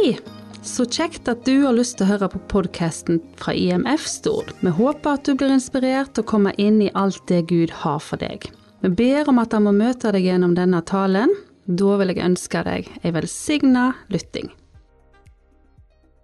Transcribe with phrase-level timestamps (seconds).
[0.00, 0.18] Hei!
[0.64, 4.54] Så kjekt at du har lyst til å høre på podkasten fra IMF Stord.
[4.64, 7.98] Vi håper at du blir inspirert til å komme inn i alt det Gud har
[8.00, 8.46] for deg.
[8.80, 11.34] Vi ber om at han må møte deg gjennom denne talen.
[11.66, 14.48] Da vil jeg ønske deg ei velsigna lytting.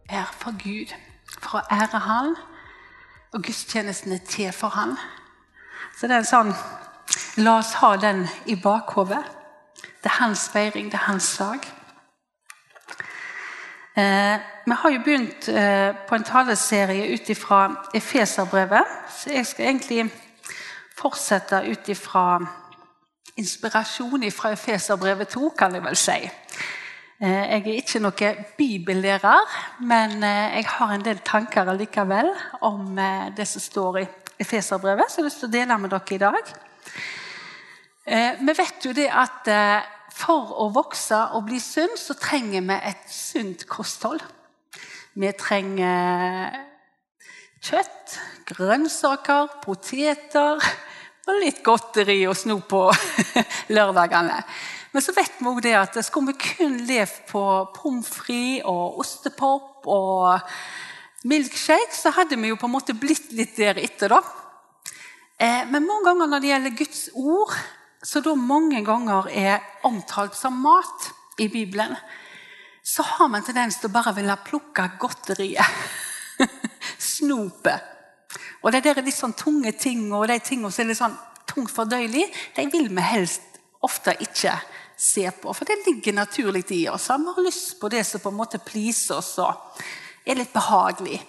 [0.09, 0.97] Ære for Gud,
[1.37, 2.33] for å ære Han,
[3.37, 4.97] og gudstjenesten er til for Han.
[6.01, 6.57] Så det er en sånn
[7.45, 9.21] La oss ha den i bakhodet.
[10.01, 11.76] Det er hans feiring, det er hans dag.
[13.97, 17.61] Eh, vi har jo begynt eh, på en taleserie ut ifra
[17.95, 20.05] Efeserbrevet, så jeg skal egentlig
[20.99, 22.25] fortsette ut ifra
[23.41, 26.19] inspirasjon fra Efeserbrevet 2, kan jeg vel si.
[27.21, 32.29] Eh, jeg er ikke noen bibellærer, men jeg har en del tanker likevel
[32.61, 33.01] om
[33.37, 34.07] det som står i
[34.39, 36.57] Efeserbrevet, som jeg har lyst til å dele med dere i dag.
[38.45, 39.49] Vi vet jo det at
[40.17, 44.23] for å vokse og bli sunn, så trenger vi et sunt kosthold.
[45.17, 46.57] Vi trenger
[47.65, 48.17] kjøtt,
[48.49, 50.61] grønnsaker, poteter
[51.27, 52.83] og litt godteri og snop på
[53.77, 54.41] lørdagene.
[54.95, 57.45] Men så vet vi også det at skulle vi kun levd på
[57.77, 60.39] pommes frites og ostepop og
[61.29, 64.15] milkshake, så hadde vi jo på en måte blitt litt der etter.
[64.15, 64.23] da.
[65.37, 67.57] Eh, men mange ganger når det gjelder Guds ord,
[68.07, 71.11] som da mange ganger er omtalt som mat
[71.43, 71.97] i Bibelen,
[72.87, 75.67] så har man tendens til å bare ville plukke godteriet.
[77.17, 77.83] Snopet.
[78.63, 81.19] Og de der litt sånn tunge ting og de tingene som er litt sånn
[81.51, 84.55] tungt fordøyelig, de vil vi helst ofte ikke
[84.97, 85.53] se på.
[85.55, 87.11] For det ligger naturlig i oss.
[87.11, 89.83] Vi har lyst på det som på en måte pleaser oss og
[90.27, 91.21] er litt behagelig.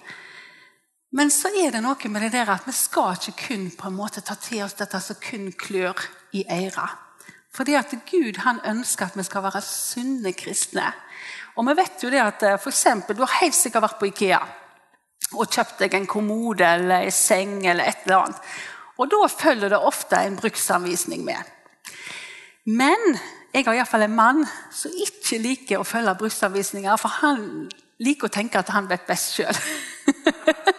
[1.16, 3.96] Men så er det noe med det der at vi skal ikke kun på en
[3.96, 6.02] måte ta til oss dette som kun klør
[6.36, 7.04] i øret.
[7.56, 10.92] Fordi at Gud han ønsker at vi skal være sunne kristne.
[11.58, 14.12] Og vi vet jo det at eh, for eksempel, Du har helt sikkert vært på
[14.12, 14.42] Ikea
[15.36, 17.66] og kjøpt deg en kommode eller en seng.
[17.68, 18.42] eller et eller annet.
[18.98, 21.42] Og Da følger det ofte en bruksanvisning med.
[22.66, 23.18] Men
[23.54, 26.98] jeg har iallfall en mann som ikke liker å følge bruksanvisninger.
[26.98, 27.70] For han
[28.00, 29.58] liker å tenke at han vet best sjøl.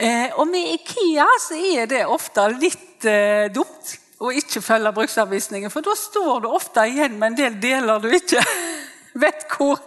[0.00, 5.72] Eh, og med Ikea så er det ofte litt eh, dumt å ikke følge bruksanvisningen.
[5.72, 8.40] For da står du ofte igjen med en del deler du ikke
[9.24, 9.82] vet hvor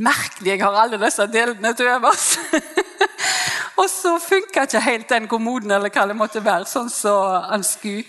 [0.00, 2.38] merkelig jeg har alle disse delene til overs.
[3.80, 7.14] og så funka ikke helt den kommoden eller hva det måtte være, sånn så
[7.50, 8.08] han skulle.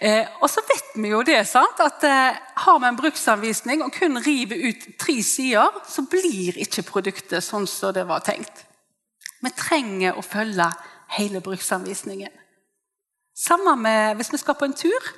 [0.00, 1.80] Eh, og så vet vi jo det, sant?
[1.84, 6.88] at eh, har vi en bruksanvisning og kun river ut tre sider, så blir ikke
[6.88, 8.64] produktet sånn som det var tenkt.
[9.40, 10.68] Vi trenger å følge
[11.16, 12.32] hele bruksanvisningen.
[13.36, 15.10] Samme med hvis vi skal på en tur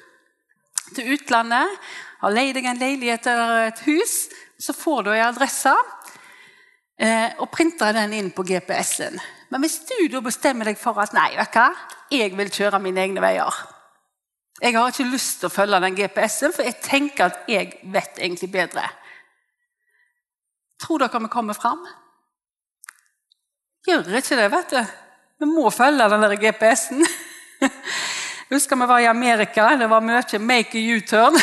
[0.94, 1.78] til utlandet,
[2.22, 4.28] har leid deg en leilighet eller et hus,
[4.60, 5.72] så får du en adresse
[7.02, 9.18] eh, og printer den inn på GPS-en.
[9.50, 11.70] Men hvis du da bestemmer deg for at nei, vet du hva,
[12.12, 13.62] jeg vil kjøre mine egne veier
[14.60, 18.20] Jeg har ikke lyst til å følge den GPS-en, for jeg tenker at jeg vet
[18.20, 18.84] egentlig bedre.
[20.78, 21.82] Tror dere vi kommer fram?
[23.86, 24.82] Gjør ikke det, vet du.
[25.42, 27.06] Vi må følge den der GPS-en.
[28.52, 29.76] Husker vi var i Amerika.
[29.76, 31.38] Det var mye 'make a U-turn'.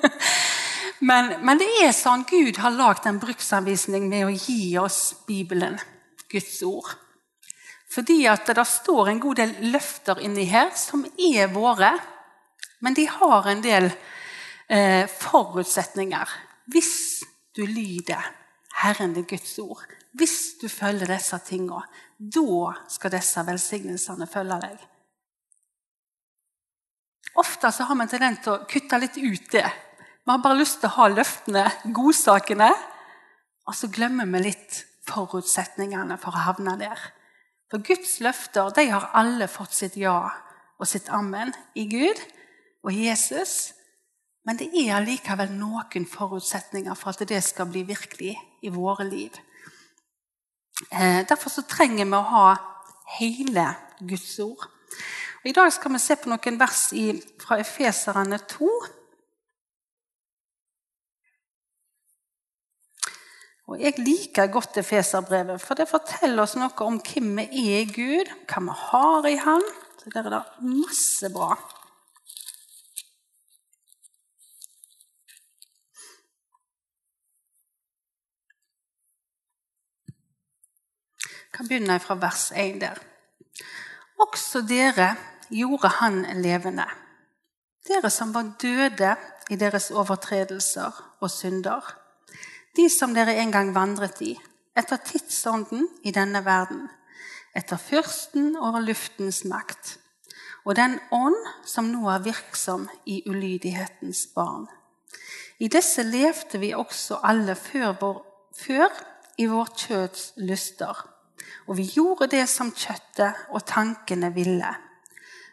[1.08, 5.78] men, men, det er sånn Gud har lagd en bruksanvisning med å gi oss Bibelen,
[6.28, 6.90] Guds ord.
[7.94, 11.92] Fordi at det står en god del løfter inni her som er våre.
[12.80, 13.86] Men de har en del
[14.68, 16.28] eh, forutsetninger.
[16.66, 17.22] Hvis
[17.56, 18.32] du lyder
[18.82, 21.82] Herren det Guds ord, hvis du følger disse tingene,
[22.18, 24.82] da skal disse velsignelsene følge deg.
[27.40, 29.66] Ofte så har vi en tendens til å kutte litt ut det.
[30.24, 31.64] Vi har bare lyst til å ha løftene,
[31.96, 32.70] godsakene,
[33.66, 37.00] og så glemmer vi litt forutsetningene for å havne der.
[37.72, 40.18] For Guds løfter de har alle fått sitt ja
[40.78, 42.20] og sitt amen i Gud
[42.84, 43.72] og Jesus.
[44.46, 49.34] Men det er allikevel noen forutsetninger for at det skal bli virkelig i våre liv.
[50.92, 52.48] Eh, derfor så trenger vi å ha
[53.18, 53.66] hele
[54.00, 54.68] Guds ord.
[55.42, 57.10] Og I dag skal vi se på noen vers i,
[57.40, 58.70] fra Efeserane 2.
[63.64, 67.92] Og Jeg liker godt Efeserbrevet, for det forteller oss noe om hvem vi er i
[67.92, 69.64] Gud, hva vi har i Han.
[70.00, 71.56] Så Der er det masse bra.
[81.54, 82.98] Kan begynne fra vers 1 der.
[84.20, 85.14] Også dere
[85.50, 86.86] gjorde han levende.
[87.86, 89.14] Dere som var døde
[89.50, 92.00] i deres overtredelser og synder.
[92.76, 94.32] de som dere en gang vandret i,
[94.76, 96.88] etter tidsånden i denne verden,
[97.54, 99.98] etter fyrsten over luftens makt,
[100.64, 104.66] og den ånd som nå er virksom i ulydighetens barn.
[105.58, 108.18] I disse levde vi også alle før, vår,
[108.58, 108.90] før
[109.38, 111.13] i vår kjøds lyster,
[111.66, 114.70] og vi gjorde det som kjøttet og tankene ville.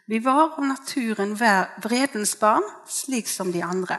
[0.06, 3.98] Vi var av naturen vredens barn, slik som de andre.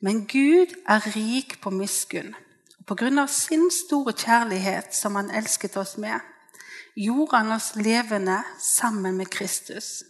[0.00, 2.34] Men Gud er rik på miskunn.
[2.78, 6.20] Og på grunn av sin store kjærlighet, som han elsket oss med,
[6.96, 10.04] gjorde han oss levende sammen med Kristus,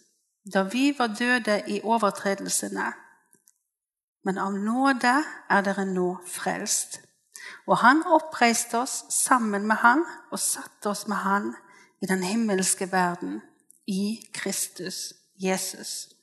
[0.44, 2.92] da vi var døde i overtredelsene.
[4.24, 5.14] Men av nåde
[5.48, 7.00] er dere nå frelst.
[7.66, 11.50] Og han oppreiste oss sammen med han og satte oss med han
[12.02, 13.40] i den himmelske verden,
[13.88, 16.18] i Kristus Jesus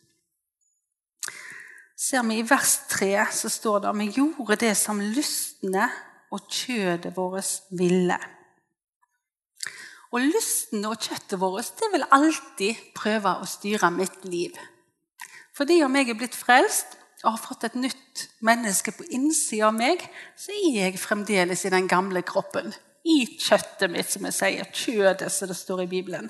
[1.95, 5.89] ser vi i vers 3 så står det vi gjorde det som lystne
[6.33, 8.17] og kjødet vårt ville.
[10.11, 14.53] Og lysten og kjøttet vårt det vil alltid prøve å styre mitt liv.
[15.55, 19.77] Fordi om jeg er blitt frelst og har fått et nytt menneske på innsida av
[19.77, 20.03] meg,
[20.37, 22.69] så er jeg fremdeles i den gamle kroppen.
[23.05, 24.69] I kjøttet mitt, som jeg sier.
[24.73, 26.29] Kjødet, som det står i Bibelen.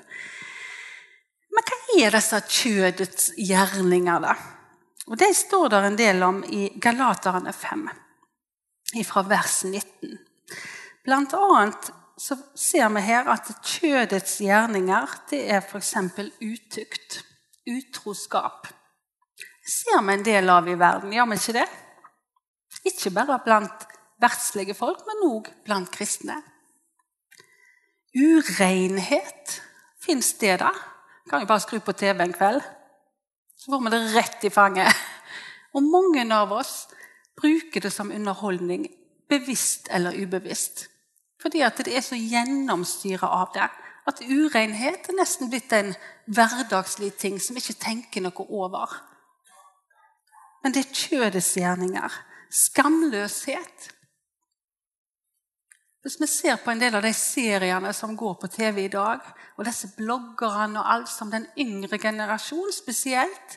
[1.52, 4.34] Men hva er disse kjødets gjerninger, da?
[5.06, 7.86] Og Det står der en del om i Galaterne 5,
[9.06, 10.18] fra vers 19.
[11.06, 15.94] Blant annet så ser vi her at kjødets gjerninger det er f.eks.
[16.40, 17.20] utukt,
[17.68, 18.66] utroskap.
[19.66, 21.66] Ser vi en del av i verden, gjør vi ikke det?
[22.86, 23.86] Ikke bare blant
[24.22, 26.38] verdslige folk, men òg blant kristne.
[28.16, 29.56] Urenhet,
[30.00, 30.70] fins det da?
[31.26, 32.62] Kan jo bare skru på TV en kveld.
[33.56, 35.02] Så får vi det rett i fanget.
[35.74, 36.86] Og mange av oss
[37.36, 38.86] bruker det som underholdning,
[39.28, 40.86] bevisst eller ubevisst.
[41.42, 43.66] Fordi at det er så gjennomstyra av det.
[44.06, 45.92] At urenhet er nesten blitt en
[46.30, 48.94] hverdagslig ting som vi ikke tenker noe over.
[50.66, 52.14] Men det er kjødets gjerninger.
[52.50, 53.84] Skamløshet.
[56.02, 59.22] Hvis vi ser på en del av de seriene som går på TV i dag,
[59.54, 63.56] og disse bloggerne og alt som den yngre generasjon spesielt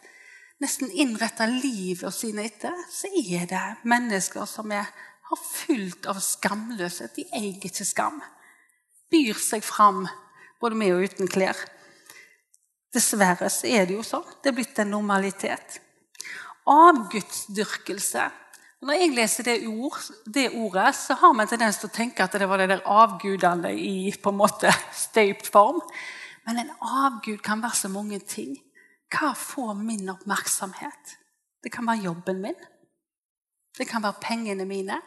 [0.61, 4.93] nesten innretter livet sine etter, så er det mennesker som er,
[5.31, 7.17] har fullt av skamløshet.
[7.17, 8.21] De eier ikke skam.
[9.09, 10.05] Byr seg fram
[10.61, 11.57] både med og uten klær.
[12.93, 14.29] Dessverre så er det jo sånn.
[14.43, 15.81] Det er blitt en normalitet.
[16.69, 18.29] Avgudsdyrkelse.
[18.79, 22.37] Når jeg leser det, ord, det, ordet, så har man tendens til å tenke at
[22.39, 25.81] det var det der avgudene i på en måte støypt form.
[26.47, 28.55] Men en avgud kan være så mange ting.
[29.11, 31.17] Hva får min oppmerksomhet?
[31.63, 32.55] Det kan være jobben min.
[33.77, 35.01] Det kan være pengene mine.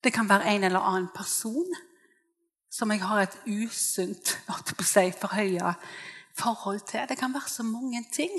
[0.00, 1.68] Det kan være en eller annen person
[2.70, 4.38] som jeg har et usunt
[5.20, 5.74] forhøya
[6.38, 7.04] forhold til.
[7.08, 8.32] Det kan være så mange ting.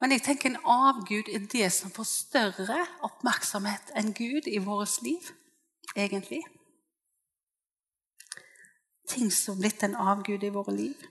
[0.00, 5.00] Men jeg tenker en avgud er det som får større oppmerksomhet enn Gud i vårt
[5.06, 5.30] liv,
[5.96, 6.42] egentlig.
[9.08, 11.06] Ting som blitt en avgud i våre liv.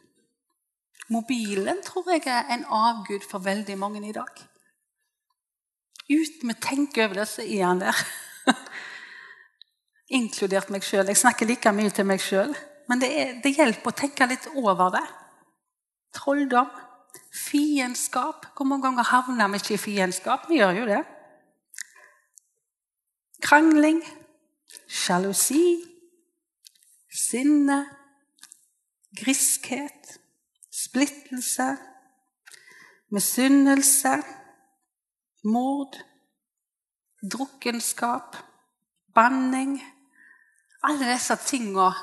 [1.09, 4.43] Mobilen tror jeg er en avgud for veldig mange i dag.
[6.09, 7.99] Uten å tenke over det, så er han der.
[10.19, 11.07] Inkludert meg sjøl.
[11.07, 12.53] Jeg snakker like mye til meg sjøl.
[12.89, 15.03] Men det, er, det, hjelper å tenke litt over det.
[16.17, 16.69] Trolldom,
[17.33, 18.45] fiendskap.
[18.55, 20.49] Hvor mange ganger havner vi ikke i fiendskap?
[20.49, 21.01] Vi gjør jo det.
[23.43, 24.03] Krangling,
[24.87, 25.83] sjalusi,
[27.11, 27.85] sinne,
[29.19, 30.19] griskhet
[30.73, 31.77] splittelse,
[33.09, 34.23] misunnelse,
[35.43, 35.97] mord,
[37.31, 38.37] drukkenskap,
[39.15, 39.81] banning
[40.83, 41.93] Alle disse tingene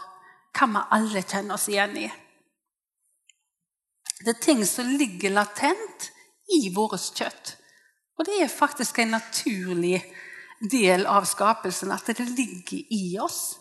[0.56, 2.06] kan vi alle kjenne oss igjen i.
[4.20, 6.10] Det er ting som ligger latent
[6.52, 7.54] i vårt kjøtt.
[8.18, 10.02] Og det er faktisk en naturlig
[10.70, 13.56] del av skapelsen at det ligger i oss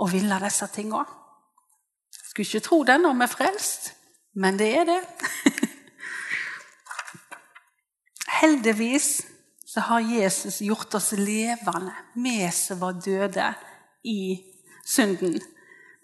[0.00, 1.04] å ville disse tingene.
[2.30, 3.90] Skulle ikke tro det når vi er frelst.
[4.40, 5.00] Men det er det.
[8.40, 9.10] Heldigvis
[9.66, 13.50] så har Jesus gjort oss levende, vi som var døde
[14.06, 14.40] i
[14.86, 15.36] synden.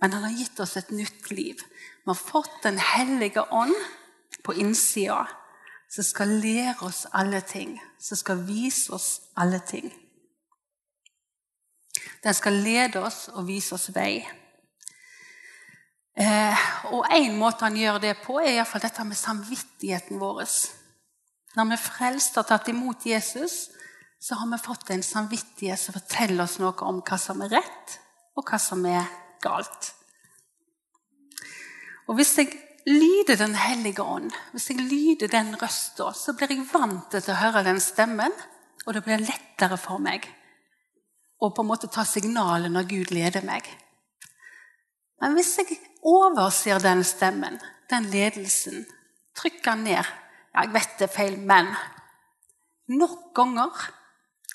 [0.02, 1.62] Men han har gitt oss et nytt liv.
[2.06, 3.74] Vi har fått Den hellige ånd
[4.44, 5.26] på innsida,
[5.90, 9.90] som skal lære oss alle ting, som skal vise oss alle ting.
[12.22, 14.22] Den skal lede oss og vise oss vei.
[16.14, 16.62] Eh,
[16.94, 20.46] og én måte han gjør det på, er iallfall dette med samvittigheten vår.
[21.58, 23.66] Når vi er frelst og tatt imot Jesus,
[24.22, 27.98] så har vi fått en samvittighet som forteller oss noe om hva som er rett,
[28.38, 29.10] og hva som er
[29.42, 29.95] galt.
[32.06, 32.52] Og hvis jeg
[32.86, 37.40] lyder Den hellige ånd, hvis jeg lyder den røsta, så blir jeg vant til å
[37.40, 38.32] høre den stemmen,
[38.86, 40.28] og det blir lettere for meg
[41.42, 43.66] å på en måte ta signalet når Gud leder meg.
[45.20, 47.58] Men hvis jeg overser den stemmen,
[47.90, 48.84] den ledelsen,
[49.36, 51.68] trykker den ned ja, Jeg vet det er feil, men
[52.88, 53.90] nok ganger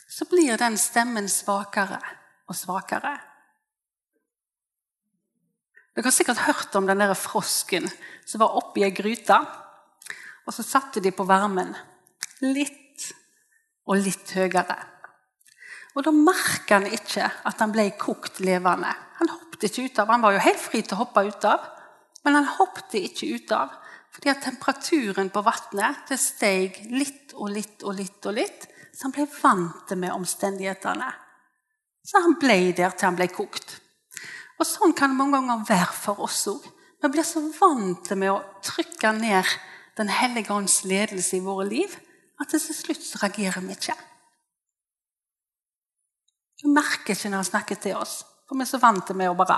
[0.10, 2.00] så blir den stemmen svakere
[2.50, 3.14] og svakere.
[5.92, 7.90] Dere har sikkert hørt om den der frosken
[8.26, 9.38] som var oppi ei gryte.
[10.48, 11.74] Og så satte de på varmen
[12.42, 13.12] litt
[13.90, 14.78] og litt høyere.
[15.92, 18.92] Og da merka han ikke at han ble kokt levende.
[19.20, 20.14] Han hoppet ikke ut av.
[20.14, 21.68] Han var jo helt fri til å hoppe ut av,
[22.24, 23.76] men han hoppet ikke ut av.
[24.12, 29.16] Fordi at temperaturen på vannet steg litt og litt og litt, og litt, så han
[29.16, 31.12] ble vant med omstendighetene.
[32.04, 33.81] Så han ble der til han ble kokt.
[34.62, 36.66] Og Sånn kan det mange ganger være for oss òg.
[37.02, 39.58] Vi blir så vant med å trykke ned
[39.98, 41.92] Den hellige ånds ledelse i våre liv
[42.40, 43.96] at til slutt reagerer vi ikke.
[46.62, 49.36] Vi merker ikke når han snakker til oss, for vi er så vant med å
[49.38, 49.58] bare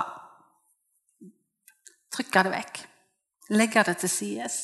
[2.16, 2.82] trykke det vekk.
[3.54, 4.58] Legge det til sides.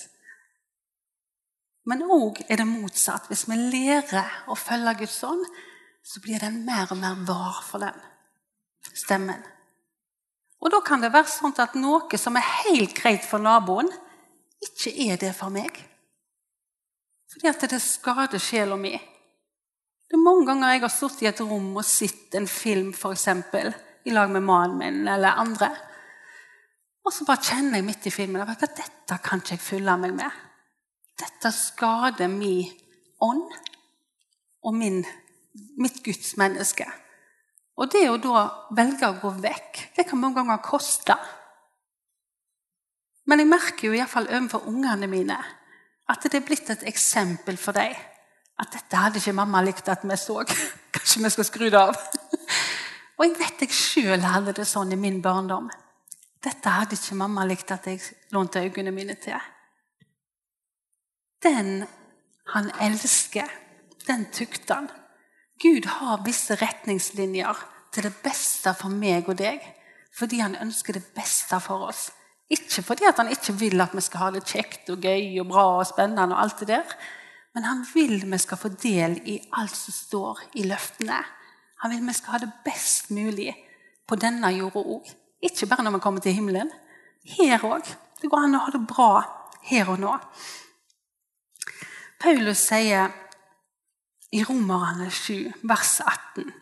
[1.86, 3.30] Men òg er det motsatt.
[3.30, 5.46] Hvis vi lærer å følge Guds ånd,
[6.02, 8.04] så blir den mer og mer var for den
[8.90, 9.40] stemmen.
[10.60, 13.88] Og da kan det være sånn at noe som er helt greit for naboen,
[14.60, 15.72] ikke er det for meg.
[17.32, 18.92] Fordi at det skader sjela mi.
[18.92, 23.14] Det er mange ganger jeg har sittet i et rom og sett en film for
[23.14, 23.70] eksempel,
[24.04, 25.70] i lag med mannen min eller andre.
[27.06, 30.16] Og så bare kjenner jeg midt i filmen at dette kan ikke jeg fylle meg
[30.18, 30.40] med.
[31.20, 32.68] Dette skader min
[33.22, 33.46] ånd
[34.66, 35.04] og min,
[35.80, 36.88] mitt Guds menneske.
[37.80, 38.44] Og det å da
[38.76, 41.16] velge å gå vekk, det kan mange ganger koste.
[43.30, 45.38] Men jeg merker jo iallfall overfor ungene mine
[46.10, 47.94] at det er blitt et eksempel for dem.
[48.60, 50.42] At dette hadde ikke mamma likt at vi så.
[50.94, 51.96] Kanskje vi skal skru det av?
[53.20, 55.70] Og jeg vet jeg sjøl hadde det sånn i min barndom.
[56.40, 58.02] Dette hadde ikke mamma likt at jeg
[58.34, 59.40] lånte øynene mine til.
[61.44, 61.84] Den
[62.52, 63.48] han elsker,
[64.08, 64.88] den tukter han.
[65.60, 67.58] Gud har visse retningslinjer
[67.92, 69.60] til det beste for meg og deg.
[70.16, 72.08] Fordi han ønsker det beste for oss.
[72.50, 75.66] Ikke fordi han ikke vil at vi skal ha det kjekt og gøy og bra
[75.78, 76.34] og spennende.
[76.34, 76.96] og alt det der.
[77.54, 81.20] Men han vil vi skal få del i alt som står i løftene.
[81.82, 83.54] Han vil vi skal ha det best mulig
[84.08, 85.06] på denne jorda òg.
[85.42, 86.70] Ikke bare når vi kommer til himmelen.
[87.24, 87.86] Her òg.
[88.20, 89.12] Det går an å ha det bra
[89.70, 90.18] her og nå.
[92.20, 93.12] Paulus sier
[94.32, 96.52] i Romerne 7, vers 18.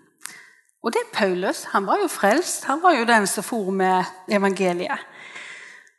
[0.82, 1.64] Og det er Paulus.
[1.74, 2.64] Han var jo frelst.
[2.64, 5.00] Han var jo den som for med evangeliet.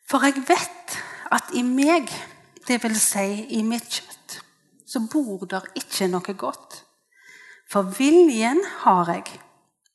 [0.09, 0.97] For jeg vet
[1.31, 2.09] at i meg,
[2.67, 4.39] det vil si i mitt kjøtt,
[4.89, 6.79] så bor der ikke noe godt.
[7.69, 9.27] For viljen har jeg,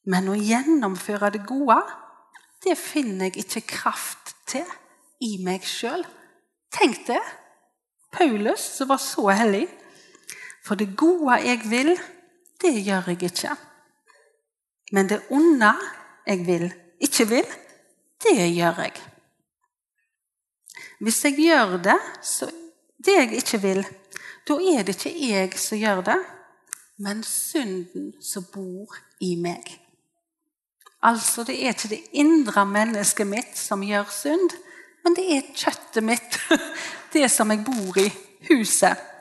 [0.06, 1.80] men å gjennomføre det gode,
[2.62, 4.68] det finner jeg ikke kraft til
[5.24, 6.04] i meg sjøl.
[6.74, 7.22] Tenk det!
[8.14, 9.66] Paulus, som var så hellig,
[10.64, 11.92] for det gode jeg vil,
[12.62, 13.56] det gjør jeg ikke.
[14.92, 15.72] Men det onde
[16.26, 17.46] jeg vil, ikke vil,
[18.24, 18.92] det gjør jeg.
[21.00, 22.50] Hvis jeg gjør det, så
[23.04, 23.86] det jeg ikke vil,
[24.48, 26.20] da er det ikke jeg som gjør det,
[26.98, 29.64] men synden som bor i meg.
[31.04, 34.54] Altså, det er ikke det indre mennesket mitt som gjør synd,
[35.04, 36.38] men det er kjøttet mitt,
[37.12, 38.08] det som jeg bor i,
[38.48, 39.13] huset.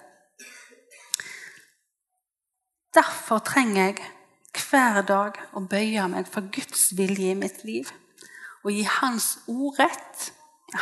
[2.94, 4.02] Derfor trenger jeg
[4.54, 7.90] hver dag å bøye meg for Guds vilje i mitt liv.
[8.62, 10.30] Og gi Hans ordrett,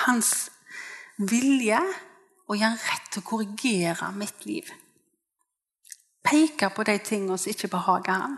[0.04, 0.50] Hans
[1.18, 1.80] vilje,
[2.50, 4.68] og gi Han rett til å korrigere mitt liv.
[6.22, 8.38] Peke på de tingene som ikke behager Han.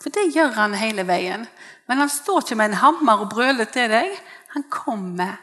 [0.00, 1.44] For det gjør Han hele veien.
[1.88, 4.16] Men Han står ikke med en hammer og brøler til deg.
[4.56, 5.36] Han kommer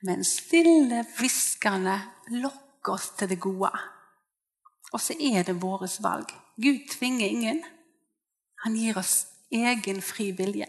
[0.00, 2.00] med en stille, hviskende
[2.40, 3.70] lokk oss til det gode.
[4.94, 6.32] Og så er det vårt valg.
[6.62, 7.64] Gud tvinger ingen.
[8.64, 10.66] Han gir oss egen fri vilje.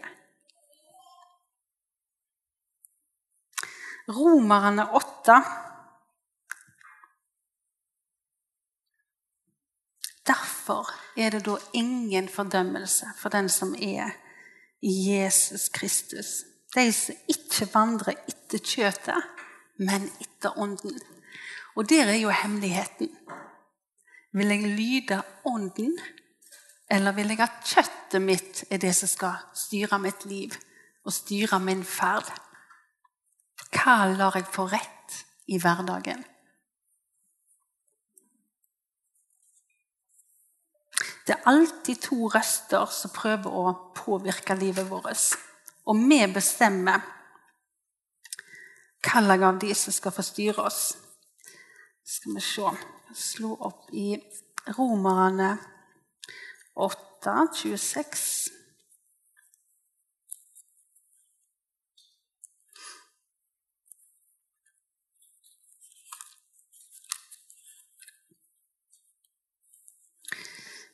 [4.08, 5.42] Romerne 8.
[10.26, 14.14] Derfor er det da ingen fordømmelse for den som er
[14.82, 16.44] Jesus Kristus.
[16.74, 19.30] De som ikke vandrer etter kjøtet,
[19.82, 21.00] men etter ånden.
[21.74, 23.10] Og der er jo hemmeligheten.
[24.32, 25.98] Vil jeg lyde Ånden,
[26.90, 30.56] Eller vil jeg at kjøttet mitt er det som skal styre mitt liv
[31.06, 32.26] og styre min ferd?
[33.70, 36.24] Hva lar jeg få rett i hverdagen?
[41.26, 45.36] Det er alltid to røster som prøver å påvirke livet vårt.
[45.86, 47.06] Og vi bestemmer
[49.06, 50.96] hvilken av de som skal få styre oss.
[52.02, 52.72] Skal vi se
[53.14, 54.14] Slå opp i
[54.76, 55.56] Romerne
[56.74, 58.50] 8, 26.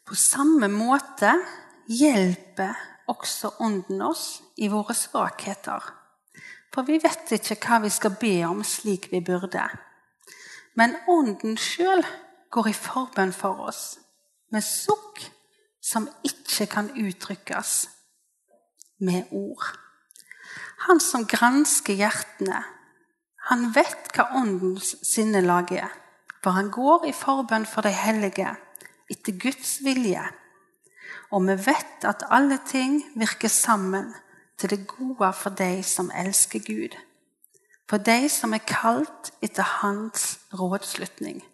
[0.06, 1.32] På samme måte
[1.90, 2.76] hjelper
[3.10, 5.82] også Ånden oss i våre svakheter.
[6.72, 9.66] For vi vet ikke hva vi skal be om slik vi burde.
[10.76, 12.04] Men Ånden sjøl
[12.52, 13.96] går i forbønn for oss
[14.52, 15.24] med sukk
[15.82, 17.72] som ikke kan uttrykkes
[19.00, 19.64] med ord.
[20.86, 22.62] Han som gransker hjertene,
[23.48, 25.92] han vet hva Åndens sinnelag er.
[26.42, 28.52] For han går i forbønn for de hellige
[29.10, 30.22] etter Guds vilje.
[31.34, 34.12] Og vi vet at alle ting virker sammen
[34.58, 36.94] til det gode for de som elsker Gud.
[37.86, 41.44] For de som er kalt etter Hans rådslutning.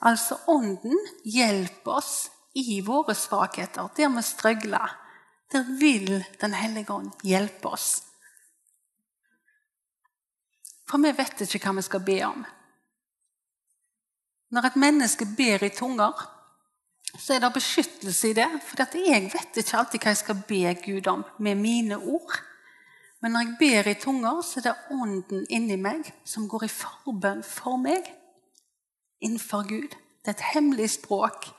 [0.00, 4.96] Altså Ånden hjelper oss i våre svakheter, der vi strøgler.
[5.52, 8.02] Der vil Den hellige ånd hjelpe oss.
[10.88, 12.44] For vi vet ikke hva vi skal be om.
[14.50, 16.26] Når et menneske ber i tunger,
[17.18, 18.48] så er det beskyttelse i det.
[18.66, 22.40] For jeg vet ikke alltid hva jeg skal be Gud om med mine ord.
[23.20, 26.72] Men når jeg ber i tunger, så er det ånden inni meg som går i
[26.72, 28.06] forbønn for meg
[29.20, 29.96] innenfor Gud.
[30.24, 31.50] Det er et hemmelig språk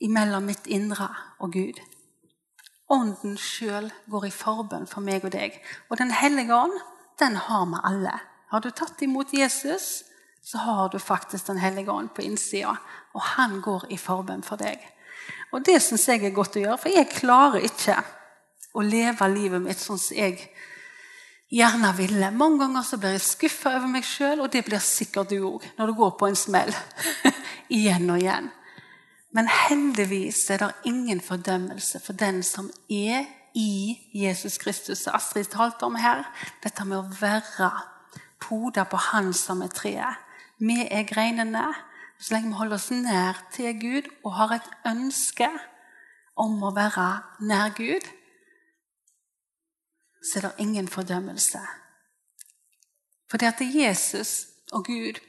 [0.00, 1.08] imellom mitt indre
[1.40, 1.80] og Gud.
[2.90, 5.56] Ånden sjøl går i forbønn for meg og deg.
[5.88, 6.76] Og Den hellige ånd,
[7.20, 8.16] den har vi alle.
[8.50, 10.04] Har du tatt imot Jesus,
[10.42, 12.76] så har du faktisk Den hellige ånd på innsida.
[13.14, 14.80] Og han går i forbønn for deg.
[15.52, 18.02] Og det syns jeg er godt å gjøre, for jeg klarer ikke
[18.74, 20.38] å leve livet mitt sånn som jeg
[21.50, 22.30] gjerne ville.
[22.30, 25.66] Mange ganger så blir jeg skuffa over meg sjøl, og det blir sikkert du òg
[25.78, 26.72] når du går på en smell.
[27.80, 28.50] igjen og igjen.
[29.34, 35.06] Men heldigvis er det ingen fordømmelse for den som er i Jesus Kristus.
[35.06, 36.24] Astrid talte om her,
[36.62, 37.70] dette med å være
[38.42, 40.18] poda på Han som er treet.
[40.58, 41.70] Vi er greinene.
[42.20, 45.48] Så lenge vi holder oss nær til Gud og har et ønske
[46.36, 47.06] om å være
[47.48, 48.04] nær Gud,
[50.22, 51.60] så er det ingen fordømmelse.
[53.30, 55.20] Fordi at det er Jesus og Gud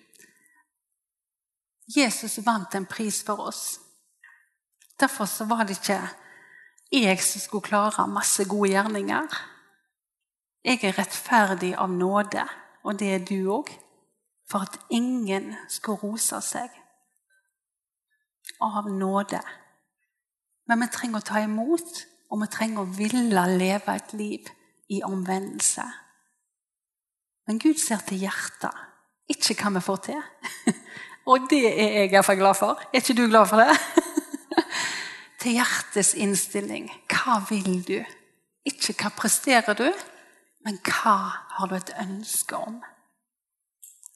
[1.98, 3.80] Jesus vant en pris for oss.
[5.00, 6.00] Derfor så var det ikke
[6.92, 9.28] jeg som skulle klare masse gode gjerninger.
[10.64, 12.44] Jeg er rettferdig av nåde,
[12.84, 13.72] og det er du òg
[14.52, 16.70] for at ingen skulle rose seg
[18.62, 19.42] av nåde.
[20.68, 24.52] Men vi trenger å ta imot, og vi trenger å ville leve et liv
[24.92, 25.86] i omvendelse.
[27.48, 28.76] Men Gud ser til hjertet,
[29.32, 30.22] ikke hva vi får til.
[31.32, 32.82] Og det er jeg iallfall glad for.
[32.92, 33.76] Er ikke du glad for det?
[35.42, 36.90] til hjertets innstilling.
[37.10, 38.00] Hva vil du?
[38.68, 39.88] Ikke hva presterer du,
[40.66, 41.18] men hva
[41.58, 42.82] har du et ønske om?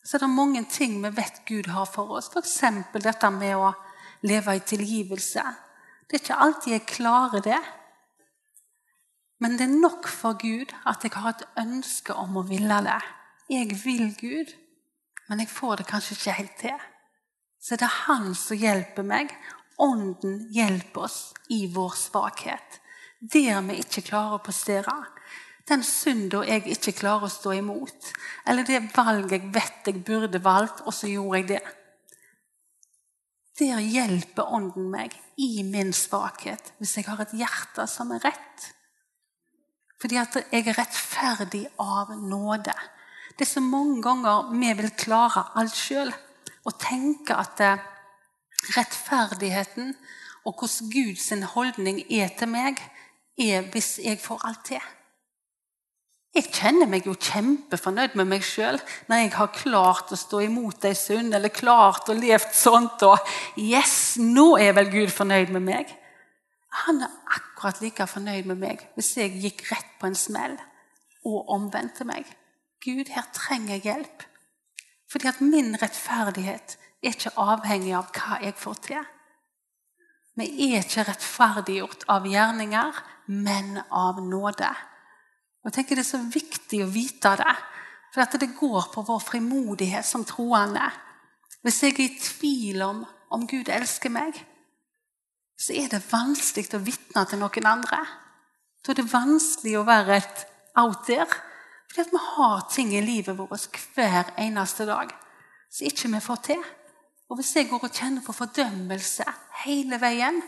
[0.06, 2.30] så det er mange ting vi vet Gud har for oss.
[2.30, 2.60] F.eks.
[3.02, 3.72] dette med å
[4.30, 5.44] leve i tilgivelse.
[6.06, 7.62] Det er ikke alltid jeg klarer det.
[9.40, 13.00] Men det er nok for Gud at jeg har et ønske om å ville det.
[13.52, 14.54] Jeg vil Gud,
[15.30, 16.86] men jeg får det kanskje ikke helt til.
[17.62, 19.34] Så det er Han som hjelper meg.
[19.82, 22.80] Ånden hjelper oss i vår svakhet.
[23.20, 24.94] Der vi ikke klarer å prestere
[25.66, 28.12] den synda jeg ikke klarer å stå imot.
[28.46, 31.64] Eller det valget jeg vet jeg burde valgt, og så gjorde jeg det.
[33.60, 38.68] Der hjelper Ånden meg i min svakhet, hvis jeg har et hjerte som er rett.
[40.02, 42.76] Fordi at jeg er rettferdig av nåde.
[43.36, 46.12] Det er så mange ganger vi vil klare alt sjøl
[46.66, 47.82] og tenke at eh,
[48.76, 49.94] rettferdigheten
[50.46, 52.80] og hvordan Guds holdning er til meg,
[53.38, 54.84] er hvis jeg får alt til.
[56.36, 58.76] Jeg kjenner meg jo kjempefornøyd med meg sjøl
[59.08, 63.06] når jeg har klart å stå imot ei synd eller klart å leve sånt.
[63.08, 63.16] Og
[63.56, 65.94] yes, nå er vel Gud fornøyd med meg.
[66.84, 70.58] Han er akkurat like fornøyd med meg hvis jeg gikk rett på en smell
[71.26, 72.28] og omvendte meg.
[72.84, 74.26] Gud, her trenger jeg hjelp.
[75.10, 79.06] Fordi at min rettferdighet er ikke avhengig av hva jeg får til.
[80.36, 83.00] Vi er ikke rettferdiggjort av gjerninger,
[83.32, 84.70] men av nåde.
[85.64, 87.56] Og jeg tenker Det er så viktig å vite det,
[88.14, 90.92] for det går på vår frimodighet som troende.
[91.64, 94.38] Hvis jeg er i tvil om om Gud elsker meg,
[95.58, 98.02] så er det vanskelig å vitne til noen andre.
[98.84, 101.28] Da er det vanskelig å være et out there.
[101.92, 105.14] Fordi vi har ting i livet vårt hver eneste dag
[105.72, 106.66] som ikke vi får til.
[107.30, 109.26] Og hvis jeg går og kjenner på fordømmelse
[109.64, 110.42] hele veien,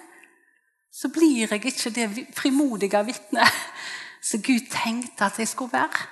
[0.91, 3.63] så blir jeg ikke det frimodige vitnet
[4.27, 6.05] som Gud tenkte at jeg skulle være.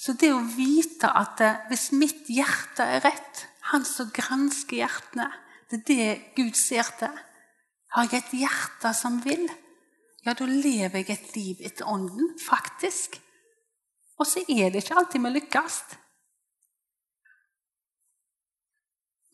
[0.00, 5.28] Så det å vite at hvis mitt hjerte er rett, han som gransker hjertene,
[5.70, 7.18] det er det Gud ser til.
[7.94, 9.48] Har jeg et hjerte som vil,
[10.26, 13.18] ja, da lever jeg et liv etter ånden, faktisk.
[14.18, 15.76] Og så er det ikke alltid vi lykkes.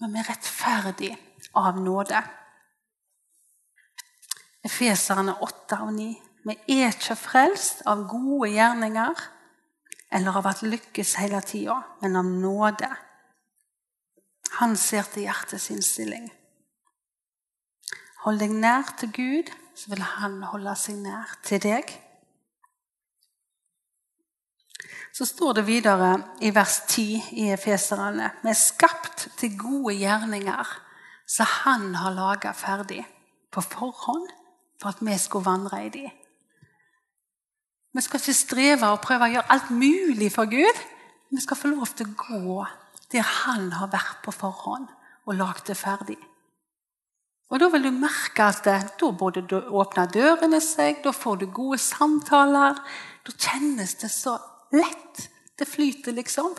[0.00, 1.16] Men vi er rettferdige
[1.56, 2.20] av nåde.
[4.64, 6.10] Efeserne 8 og 9.
[6.46, 9.24] Vi er ikke frelst av gode gjerninger
[10.14, 12.90] eller av at lykkes hele tida, men av nåde.
[14.56, 16.30] Han ser til hjertets innstilling.
[18.24, 21.92] Hold deg nær til Gud, så vil han holde seg nær til deg.
[25.16, 26.10] Så står det videre
[26.44, 27.04] i vers 10
[27.40, 30.72] i Efeserane Vi er skapt til gode gjerninger
[31.26, 33.00] som Han har laga ferdig
[33.52, 34.28] på forhånd
[34.80, 36.04] for at vi skulle vandre i de.
[37.94, 40.82] Vi skal ikke streve og prøve å gjøre alt mulig for Gud.
[41.32, 42.66] Vi skal få lov til å gå
[43.12, 44.88] der Han har vært på forhånd
[45.26, 46.18] og lagd det ferdig.
[47.50, 51.78] Og Da vil du merke at da både åpner dørene seg, da får du gode
[51.78, 52.74] samtaler.
[53.26, 54.38] Da kjennes det så
[54.72, 55.28] lett.
[55.58, 56.56] Det flyter, liksom.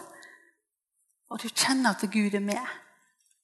[1.30, 2.64] Og du kjenner at Gud er med.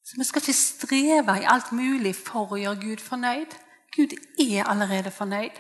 [0.04, 3.54] Så Vi skal ikke streve i alt mulig for å gjøre Gud fornøyd.
[3.96, 5.60] Gud er allerede fornøyd.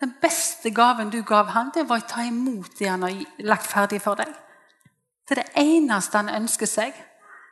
[0.00, 3.66] Den beste gaven du gav han, det var å ta imot det han har lagt
[3.66, 4.30] ferdig for deg.
[5.32, 6.96] Det er det eneste han ønsker seg.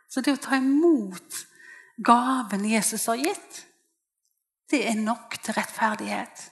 [0.05, 1.37] Så det å ta imot
[2.05, 3.61] gaven Jesus har gitt,
[4.69, 6.43] det er nok til rettferdighet.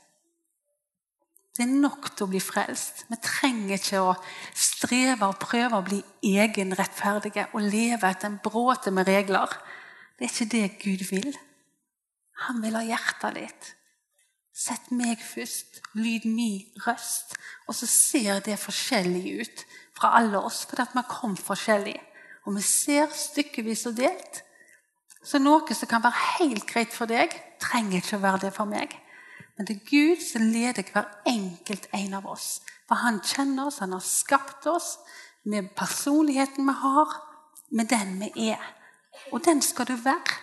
[1.53, 3.05] Det er nok til å bli frelst.
[3.11, 4.15] Vi trenger ikke å
[4.57, 9.53] streve og prøve å bli egenrettferdige og leve etter en bråte med regler.
[10.17, 11.37] Det er ikke det Gud vil.
[12.47, 13.75] Han vil ha hjertet ditt.
[14.55, 17.37] Sett meg først, lyd min røst.
[17.69, 19.67] Og så ser det forskjellig ut
[19.99, 21.99] fra alle oss, fordi vi kom forskjellig.
[22.47, 24.43] Og vi ser stykkevis og delt.
[25.25, 28.71] Så noe som kan være helt greit for deg, trenger ikke å være det for
[28.71, 28.95] meg.
[29.59, 32.61] Men det er Gud som leder hver enkelt en av oss.
[32.89, 34.97] For han kjenner oss, han har skapt oss
[35.49, 37.17] med personligheten vi har,
[37.75, 38.63] med den vi er.
[39.33, 40.39] Og den skal du være.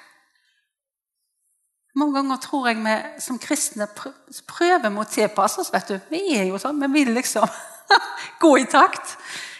[1.95, 5.71] Mange ganger tror jeg vi som kristne prøver med å tilpasse oss.
[5.73, 5.99] vet du.
[6.11, 7.47] Vi er jo sånn, vi vil liksom
[8.43, 9.17] gå i takt.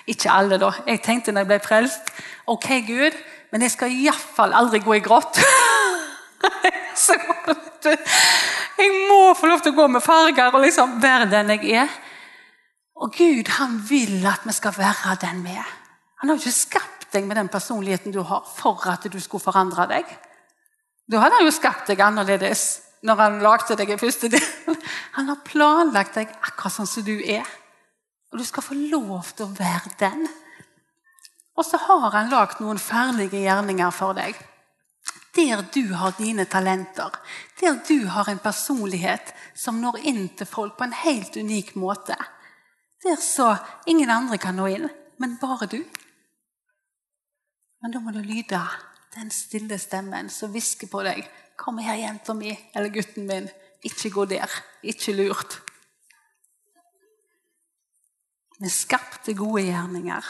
[0.08, 0.72] Ikke alle, da.
[0.86, 2.12] Jeg tenkte når jeg ble frelst
[2.52, 3.16] Ok, Gud,
[3.52, 5.40] men jeg skal iallfall aldri gå i grått.
[8.76, 11.92] Jeg må få lov til å gå med farger og liksom være den jeg er.
[13.02, 15.72] Og Gud han vil at vi skal være den vi er.
[16.22, 19.88] Han har ikke skapt deg med den personligheten du har, for at du skulle forandre
[19.92, 20.10] deg.
[21.12, 22.66] Da hadde han jo skapt deg annerledes
[23.06, 24.46] når han lagde deg i første del.
[25.16, 27.46] Han har planlagt deg akkurat sånn som du er.
[28.36, 30.26] Og du skal få lov til å være den.
[31.56, 34.36] Og så har han lagd noen ferdige gjerninger for deg.
[35.38, 37.16] Der du har dine talenter,
[37.62, 42.18] der du har en personlighet som når inn til folk på en helt unik måte.
[43.06, 43.54] Der så
[43.88, 45.80] ingen andre kan nå inn, men bare du.
[47.80, 48.60] Men da må du lyde
[49.16, 51.24] den stille stemmen som hvisker på deg
[51.56, 53.48] 'Kom her, jenta mi eller gutten min.
[53.82, 54.52] Ikke gå der.
[54.84, 55.75] Ikke lurt.'
[58.60, 60.28] Vi skapte gode gjerninger.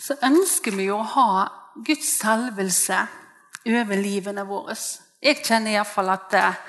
[0.00, 1.32] Så ønsker vi jo å ha
[1.86, 3.00] Guds salvelse
[3.66, 4.76] over livene våre.
[5.20, 6.60] Jeg kjenner iallfall at eh,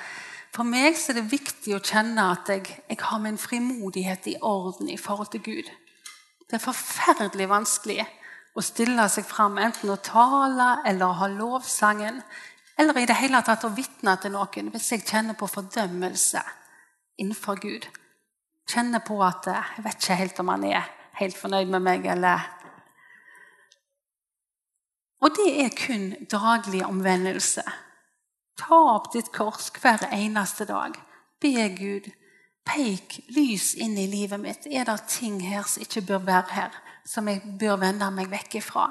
[0.52, 4.90] for meg er det viktig å kjenne at jeg, jeg har min frimodighet i orden
[4.92, 5.70] i forhold til Gud.
[6.50, 8.04] Det er forferdelig vanskelig
[8.52, 12.20] å stille seg fram, enten å tale eller ha lovsangen,
[12.76, 16.44] eller i det hele tatt å vitne til noen hvis jeg kjenner på fordømmelse
[17.22, 17.88] innenfor Gud.
[18.70, 22.06] Kjenner på at eh, jeg vet ikke helt om han er helt fornøyd med meg,
[22.06, 22.50] eller
[25.22, 27.62] Og det er kun daglig omvendelse.
[28.58, 30.98] Ta opp ditt kors hver eneste dag.
[31.42, 32.10] Be Gud,
[32.66, 34.66] pek lys inn i livet mitt.
[34.66, 36.82] Er det ting her som ikke bør være her?
[37.06, 38.88] som jeg bør vende meg vekk ifra.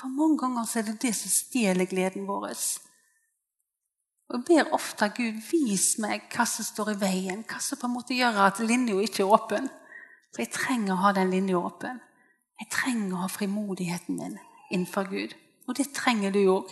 [0.00, 2.54] For mange ganger er det det som stjeler gleden vår.
[4.30, 7.88] Og Jeg ber ofte Gud vis meg hva som står i veien, hva som på
[7.88, 9.66] en måte gjør at linja ikke er åpen.
[10.30, 11.98] For jeg trenger å ha den linja åpen.
[12.60, 14.36] Jeg trenger å ha frimodigheten min
[14.70, 15.34] innenfor Gud.
[15.66, 16.70] Og det trenger du òg.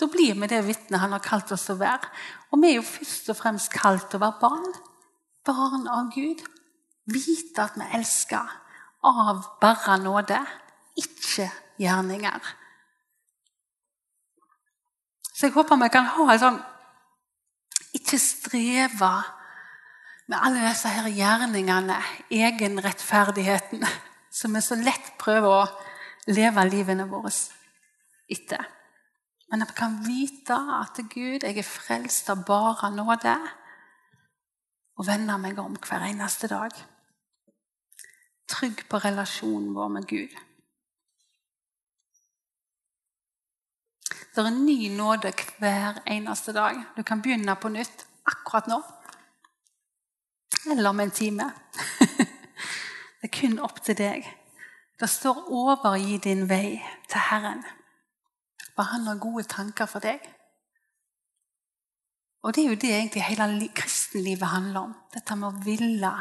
[0.00, 2.10] Da blir vi det vitnet han har kalt oss å være.
[2.50, 4.74] Og vi er jo først og fremst kalt å være barn.
[5.46, 6.42] Barn av Gud.
[7.10, 8.50] Vite at vi elsker
[9.06, 10.40] av bare nåde,
[10.98, 11.46] ikke
[11.80, 12.50] gjerninger.
[15.30, 16.58] Så jeg håper vi kan ha et sånn
[18.10, 19.08] Ikke streve
[20.26, 21.94] med alle disse her gjerningene,
[22.26, 23.84] egenrettferdigheten,
[24.34, 27.30] som vi så lett prøver å leve livene våre
[28.26, 28.66] etter.
[29.46, 33.36] Men vi kan vite at Gud, jeg er frelst av bare nåde,
[34.98, 36.74] og vender meg om hver eneste dag.
[38.50, 40.34] Trygg på relasjonen vår med Gud.
[44.34, 46.76] Det er en ny nåde hver eneste dag.
[46.96, 48.82] Du kan begynne på nytt akkurat nå.
[50.70, 51.50] Eller om en time.
[53.20, 54.24] Det er kun opp til deg.
[55.00, 57.64] Det står 'overgi din vei til Herren'.
[58.74, 60.20] For han har gode tanker for deg.
[62.42, 64.94] Og det er jo det egentlig hele kristenlivet handler om.
[65.14, 66.12] Dette med å ville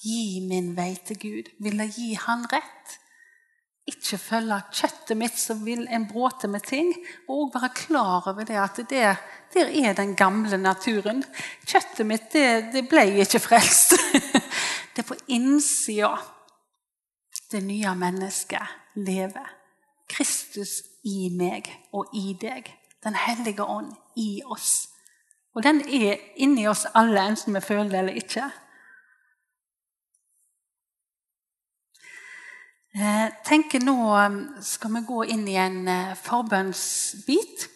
[0.00, 1.50] gi min vei til Gud.
[1.60, 2.98] Ville gi Han rett
[3.86, 6.90] ikke følge kjøttet mitt som vil en bråte med ting.
[7.30, 9.16] Og være klar over det at det,
[9.54, 11.22] der er den gamle naturen.
[11.66, 13.94] Kjøttet mitt det, det ble ikke frelst.
[14.96, 16.14] Det er på innsida
[17.52, 19.50] det nye mennesket lever.
[20.08, 22.70] Kristus i meg og i deg.
[23.04, 24.86] Den hellige ånd i oss.
[25.52, 28.48] Og den er inni oss alle, enten vi føler det eller ikke.
[33.44, 37.66] Tenker Nå um, skal vi gå inn i en eh, forbønnsbit.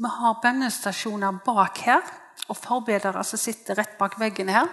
[0.00, 2.00] Vi har bønnestasjoner bak her
[2.48, 4.70] og forbedere som sitter rett bak veggen her.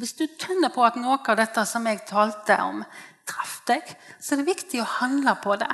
[0.00, 2.80] Hvis du kjenner på at noe av dette som jeg talte om,
[3.28, 3.84] traff deg,
[4.16, 5.68] så er det viktig å handle på det.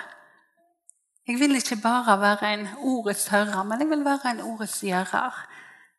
[1.28, 5.38] Jeg vil ikke bare være en ordets hører, men jeg vil være en ordets gjører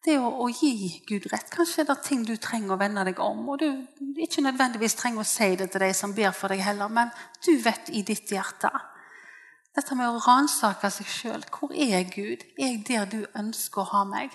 [0.05, 1.49] det å, å, gi Gud rett.
[1.51, 3.41] Kanskje det er ting du trenger å vende deg om.
[3.51, 3.67] Og du
[4.23, 7.11] ikke nødvendigvis trenger å si det til de som ber for deg heller, men
[7.45, 8.71] du vet i ditt hjerte.
[9.75, 11.43] Dette med å ransake seg sjøl.
[11.51, 12.45] Hvor er Gud?
[12.57, 14.33] Er jeg der du ønsker å ha meg?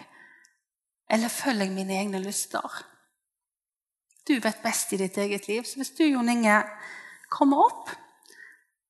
[1.11, 2.85] Eller følger jeg mine egne lyster?
[4.25, 5.65] Du vet best i ditt eget liv.
[5.69, 6.63] Så hvis du, Jon Inge,
[7.33, 7.91] kommer opp,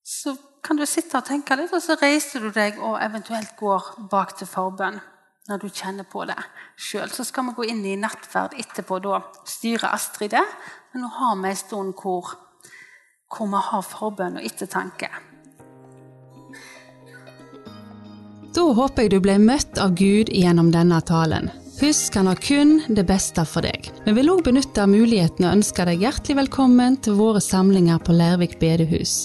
[0.05, 0.35] så
[0.65, 4.37] kan du sitte og tenke litt, og så reiser du deg og eventuelt går bak
[4.39, 5.01] til forbønn
[5.49, 6.39] når du kjenner på det
[6.81, 7.11] sjøl.
[7.13, 9.01] Så skal vi gå inn i nattverd etterpå.
[9.05, 10.45] Da styrer Astrid det.
[10.93, 12.35] Men nå har vi en stund hvor,
[13.29, 15.11] hvor vi har forbønn og ettertanke.
[18.55, 21.51] Da håper jeg du ble møtt av Gud gjennom denne talen.
[21.81, 23.89] Husk, han har kun det beste for deg.
[24.07, 28.61] Vi vil òg benytte muligheten og ønske deg hjertelig velkommen til våre samlinger på Lærvik
[28.63, 29.25] bedehus.